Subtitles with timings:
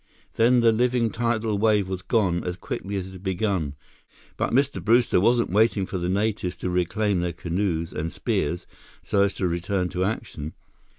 [0.33, 3.75] Then the living tidal wave was gone as quickly as it had begun.
[4.35, 4.83] But Mr.
[4.83, 8.65] Brewster wasn't waiting for the natives to reclaim their canoes and spears
[9.03, 10.53] so as to return to action.